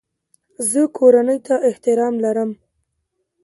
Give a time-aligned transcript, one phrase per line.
[0.69, 2.51] زه کورنۍ ته احترام لرم.